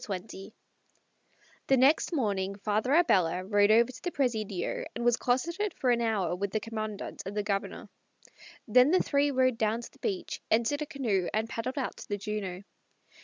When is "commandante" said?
6.59-7.21